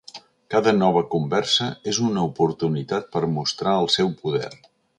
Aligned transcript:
Cada 0.53 0.71
nova 0.77 1.03
conversa 1.15 1.67
és 1.91 1.99
una 2.07 2.23
oportunitat 2.29 3.13
per 3.17 3.23
mostrar 3.37 3.75
el 3.83 3.93
seu 3.97 4.11
poder. 4.25 4.51